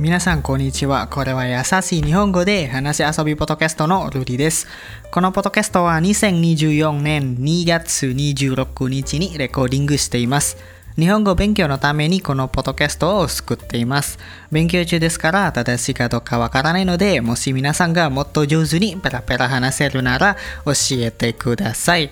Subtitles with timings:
[0.00, 1.08] 皆さんこんにちは。
[1.08, 4.66] これは優しい日本語で話し遊びポッドキャストのルディです。
[5.12, 10.56] このポッドキャストは2024年2月26日にレコーディングしています。
[10.96, 14.18] 日本語勉強のためにこのポッドキャストを作っています。
[14.50, 22.10] 勉強中ですから正しいかどうかわからないので、もし皆さんがもっと上手にペラペラ話せるなら教えてください。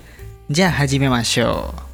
[0.50, 1.87] じゃあ始めましょう。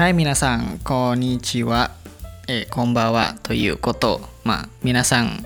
[0.00, 1.90] はい、皆さん、こんにちは。
[2.48, 3.34] えー、こんばんは。
[3.42, 4.22] ということ。
[4.44, 5.44] まあ、皆さん、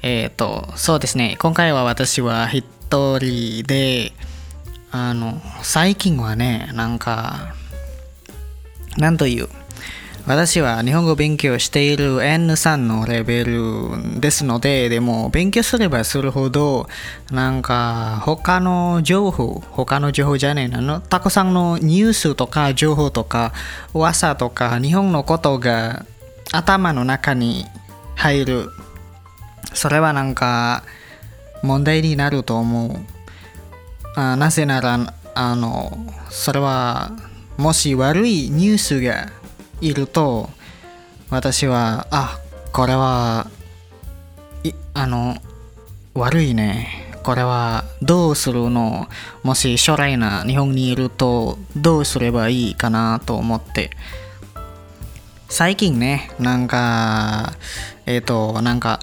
[0.00, 1.36] えっ、ー、と、そうですね。
[1.38, 2.64] 今回は私は一
[3.18, 4.14] 人で、
[4.92, 7.54] あの、最近はね、なんか、
[8.96, 9.48] なんという、
[10.26, 16.88] 私は日本語を勉強している N3 のレベルですので、でも勉強すればするほど、
[17.30, 23.52] なんか他の情報、他の情報じゃねえな、たくさんのニュースとか情報とか
[23.94, 26.04] 噂とか日本のことが
[26.52, 27.64] 頭の中に
[28.16, 28.70] 入る。
[29.74, 30.82] それはなんか
[31.62, 32.98] 問題になると思う。
[34.16, 35.96] あなぜなら、あの、
[36.30, 37.12] それは
[37.56, 39.28] もし悪いニュースが
[39.80, 40.50] いると
[41.30, 42.38] 私はあ
[42.72, 43.50] これは
[44.64, 45.36] いあの
[46.14, 47.04] 悪いね。
[47.22, 49.08] これはどうするの？
[49.42, 53.90] もし将来な日本にいるとどうすればいいかなと思って。
[55.48, 57.52] 最近ねなんか
[58.06, 59.00] えっ、ー、となんか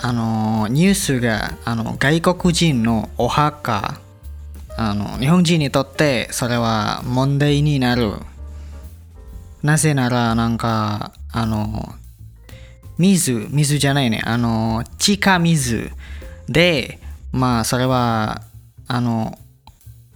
[0.00, 3.98] あのニュースがあの外国人のお墓
[4.76, 8.12] あの日本人にとってそれは問題になる。
[9.62, 11.94] なぜなら、なんか、あの、
[12.98, 15.90] 水、水じゃないね、あの、地下水
[16.48, 16.98] で、
[17.32, 18.42] まあ、それは、
[18.88, 19.38] あの、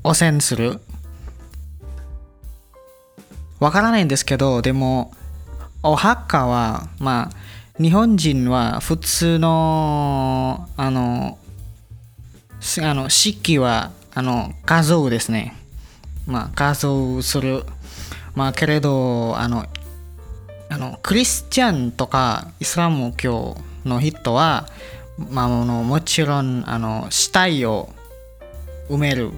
[0.03, 0.81] 汚染する。
[3.61, 5.13] わからないんですけど、でも、
[5.83, 11.39] お墓は、まあ、日本人は普通の、あの、
[12.83, 15.55] あの式は、あの、画像ですね。
[16.27, 17.65] まあ、画像する。
[18.37, 19.67] まあけれどあの
[20.69, 24.69] あのクリスチャンとかイスラム教の人は、
[25.31, 27.89] まあ、のもちろんあの死体を
[28.89, 29.33] 埋める。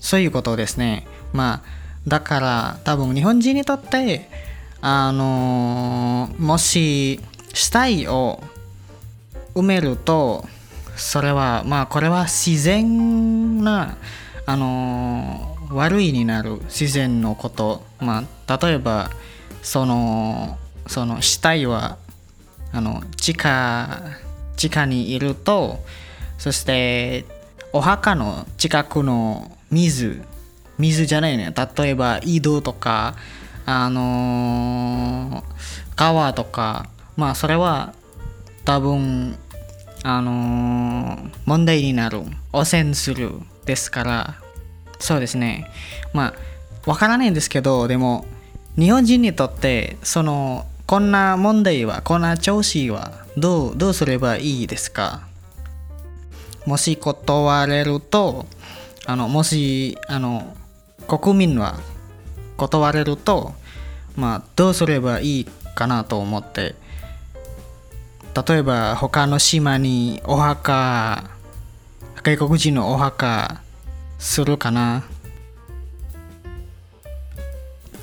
[0.00, 1.06] そういうことですね。
[1.32, 1.62] まあ
[2.08, 4.28] だから多分日本人にとって
[4.80, 7.20] あのもし
[7.52, 8.42] 死体を
[9.54, 10.46] 埋めると
[10.96, 13.98] それはまあこれは自然な
[14.46, 19.10] あの悪いになる自然のこと、まあ、例えば
[19.62, 21.98] そのその死体は
[22.72, 24.02] あの地下
[24.56, 25.80] 地下にいると
[26.38, 27.24] そして
[27.72, 30.22] お墓の近くの水
[30.80, 31.54] 水じゃないね。
[31.76, 33.14] 例えば井戸とか
[33.66, 35.44] あの
[35.94, 36.88] 川とか。
[37.16, 37.92] まあそれは
[38.64, 39.36] 多分
[40.02, 42.22] あの問題になる。
[42.52, 43.32] 汚染する。
[43.66, 44.34] ですから
[45.00, 45.68] そうですね。
[46.12, 46.34] まあ、
[46.88, 48.26] わからないんですけど、でも、
[48.78, 55.22] 日本人にとって、その、こんな問題は、こんな調子は、どう、どうすればいいですか？
[56.66, 58.46] もし断れると、
[59.06, 60.56] あの、もし、あの、
[61.08, 61.80] 国民は
[62.56, 63.54] 断れると、
[64.16, 65.44] まあ、どうすればいい
[65.74, 66.74] かなと思って、
[68.46, 71.30] 例えば他の島にお墓、
[72.22, 73.62] 外国人のお墓
[74.20, 75.02] するかな。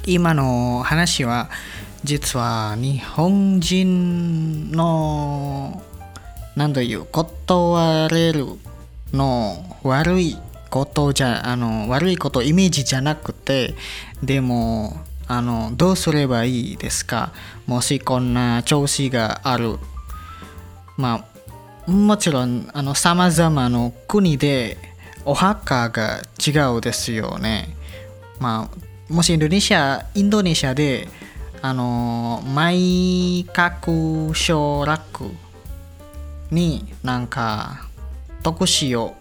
[0.05, 1.49] 今の話は
[2.03, 5.81] 実は日本人の
[6.55, 8.45] 何という断れる
[9.13, 10.37] の悪い
[10.69, 13.75] ことじゃあの悪いことイメージじゃなくて
[14.23, 17.31] でもあのどうすればいいですか。
[17.67, 19.77] もしこんな調子がある。
[20.97, 21.27] ま
[21.85, 24.86] あもちろんあの様々な国で
[25.27, 27.75] お墓が違うですよね。
[28.39, 28.69] ま
[29.09, 31.09] あ、もしインドネシア、インドネシアで、
[31.61, 35.25] あの、毎角省楽
[36.49, 37.89] になんか
[38.41, 39.17] 特殊を、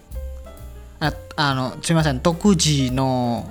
[1.00, 3.50] ああの、すみません、独自の、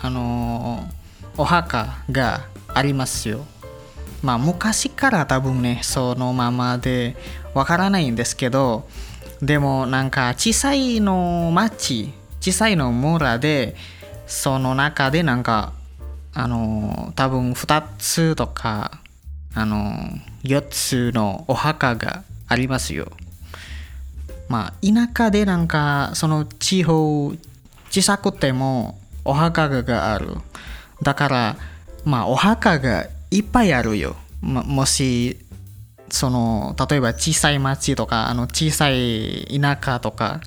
[0.00, 0.84] あの、
[1.36, 2.40] お墓が
[2.74, 3.46] ありますよ。
[4.20, 7.14] まあ、昔から多分ね、そのままで
[7.54, 8.88] わからないんですけど、
[9.42, 13.76] でもなんか小さいの町小さいの村で
[14.26, 15.72] その中でなんか
[16.34, 19.00] あの多分2つとか
[19.54, 19.92] あの
[20.44, 23.10] 4つのお墓がありますよ。
[24.48, 27.32] まあ田舎でなんかその地方
[27.90, 30.28] 小さくてもお墓がある。
[31.02, 31.56] だから
[32.04, 35.38] まあお墓がいっぱいあるよ、もし
[36.10, 40.40] その例えば小さい町とかあの小さい田舎とか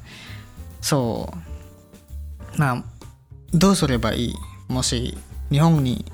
[0.82, 2.58] そう。
[2.58, 2.84] まあ
[3.54, 4.36] どうすればいい？
[4.68, 5.18] もし
[5.52, 6.06] 日本に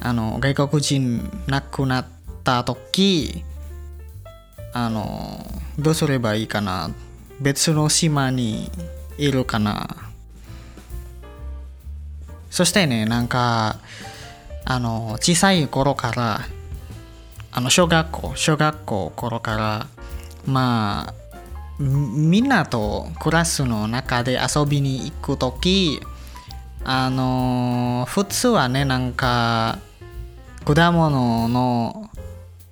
[0.00, 2.06] あの外国人亡くなっ
[2.44, 3.44] た時
[4.72, 5.44] あの
[5.78, 6.90] どうすればいいかな？
[7.40, 8.70] 別の島に
[9.18, 9.96] いるかな？
[12.50, 13.78] そしてねなんか
[14.64, 16.40] あの小さい頃から
[17.56, 19.86] あの小学校小学校頃から
[20.44, 21.14] まあ
[21.78, 26.02] みんなとクラスの中で遊びに行く時
[26.84, 29.78] あの普通はねなんか
[30.66, 32.10] 果物の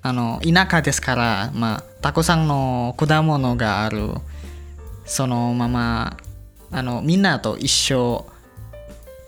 [0.03, 4.11] あの田舎ですから、まあ、たくさんの果物がある
[5.07, 6.19] そのまま
[6.71, 8.27] あのみんなと一緒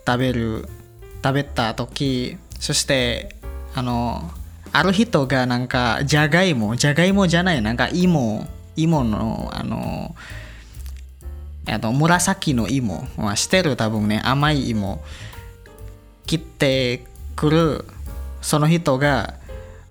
[0.06, 0.68] 食べる
[1.24, 3.34] 食べた時そして
[3.74, 4.30] あの
[4.76, 8.46] ある人がなんかじゃがいもじゃがいもじゃないなんか芋
[8.76, 10.14] 芋のあの
[11.66, 15.02] あの紫の芋はしてる多分ね甘い芋。
[16.26, 17.06] 切って
[17.36, 17.84] くる
[18.42, 19.34] その人が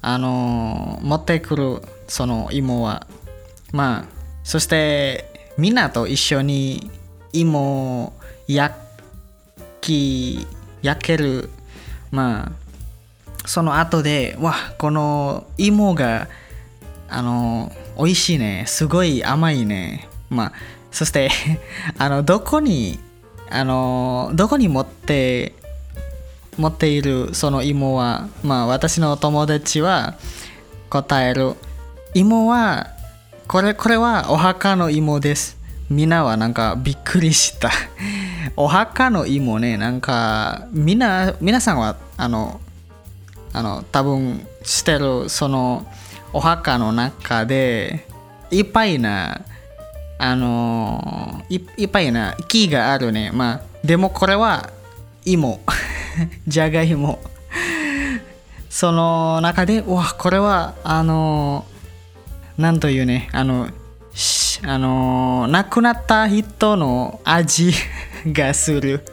[0.01, 3.07] あの持ってくるその芋は。
[3.71, 4.05] まあ
[4.43, 6.91] そしてみんなと一緒に
[7.33, 8.13] 芋
[8.47, 8.75] 焼
[9.81, 10.45] き
[10.83, 11.49] 焼ける。
[12.11, 12.64] まあ
[13.45, 16.27] その後でわこの芋が
[17.07, 18.65] あの美味しいね。
[18.67, 20.09] すごい甘いね。
[20.29, 20.53] まあ
[20.91, 21.29] そして
[21.97, 22.99] あのどこに
[23.49, 25.53] あのどこに持って
[26.57, 30.15] 持っているその芋はまあ私の友達は
[30.89, 31.55] 答える。
[32.13, 32.87] 芋は
[33.47, 35.57] これこれはお墓の芋です。
[35.89, 37.69] みんなはなんかびっくりした。
[38.57, 42.59] お墓の芋ねなんかみんな皆さんはあの
[43.55, 45.87] あの多分してるその
[46.33, 48.05] お墓の中で
[48.51, 49.45] いっぱいな
[50.17, 53.31] あのいいっぱいな木があるね。
[53.33, 54.71] まあでもこれは
[55.23, 55.61] 芋。
[56.45, 57.21] じゃがいも。
[58.69, 61.65] その中でわこれはあの
[62.57, 63.69] なんというねあの
[64.63, 67.71] あの亡くなった人の味
[68.27, 69.05] がする。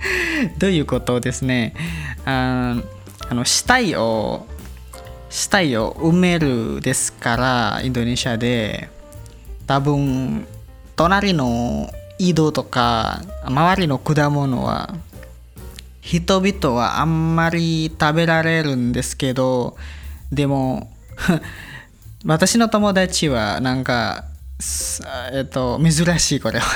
[0.58, 1.72] どういうことですね。
[2.26, 2.76] あ
[3.28, 4.46] あの死体を
[5.28, 8.88] 死体を埋めるですからインドネシアで
[9.66, 10.46] 多分
[10.94, 14.94] 隣の井戸とか周りの果物は
[16.00, 19.76] 人々はあんまり食べられるんですけど
[20.32, 20.90] でも
[22.24, 24.24] 私の友達はなんか
[25.32, 26.66] えっと珍しいこれは。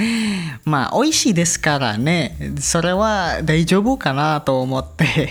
[0.64, 2.36] まあ美味しいですからね。
[2.60, 5.30] それは大丈夫かなと思って。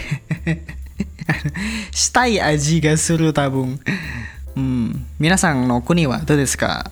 [1.91, 3.79] したい味がする多分。
[4.55, 6.91] うん、皆さんの国はどうですか？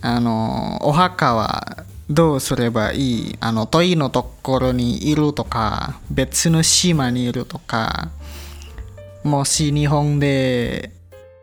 [0.00, 3.36] あのお墓はどうすればいい？
[3.40, 8.08] あの遠いのところにいるとか別の島にいるとか
[9.22, 10.90] もし日本で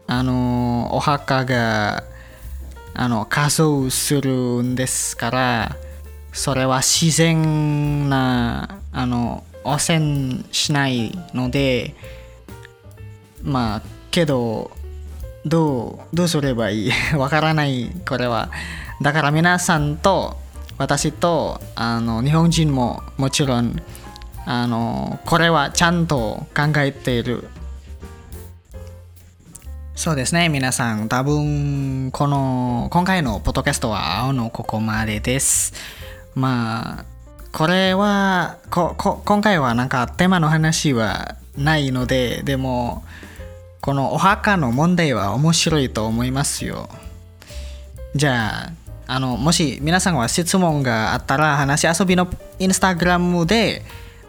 [0.07, 2.03] あのお墓が
[2.99, 4.31] あの仮装する
[4.63, 5.75] んですから
[6.33, 11.93] それは自然なあの汚染しないので
[13.43, 14.71] まあけど
[15.45, 16.91] どうどうすればいい？
[17.15, 18.49] わからないこれは。
[19.01, 20.35] だから皆さんと
[20.79, 23.79] 私とあの日本人ももちろん
[24.45, 27.47] あのこれはちゃんと考えている。
[29.97, 35.73] そうですね皆さん多分この今回のポッドキャストは青のここまでです
[36.35, 37.05] まあ
[37.51, 43.03] これはここ今回はなんかテーマの話はないのででも
[43.81, 46.89] このお墓の問題は面白いと思いますよ。
[48.13, 48.73] じゃあ、
[49.07, 52.27] あの、もし皆さんは質問があったら、話し遊びの
[52.59, 53.83] インスタグラムで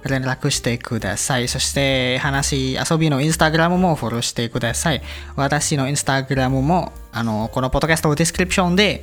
[0.04, 1.48] 連絡してください。
[1.48, 5.02] そして、話遊びのインスタグラムもフォローしてください。
[5.36, 9.02] 私のインスタグラムも、あの、このポッドキャストディスクリプションで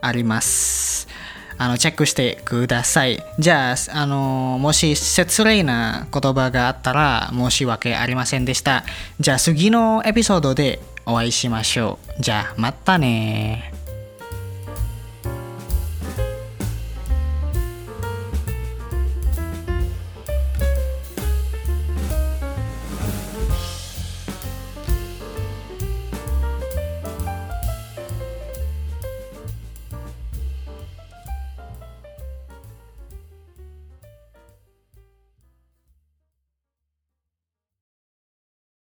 [0.00, 1.08] あります。
[1.56, 3.22] あのチェックしてください。
[3.38, 8.84] じゃあ、あのもし失礼な言葉があったら申し訳ありませんでした。
[9.20, 12.22] じゃあ次のエピソードでお会いしましょう。
[12.22, 13.73] じゃあまたね